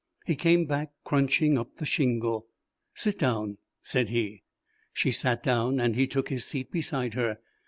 [0.25, 2.47] He came back crunching up the shingle.
[2.95, 4.41] "Sit down," said he.
[4.93, 7.37] She sat down and he took his seat beside her.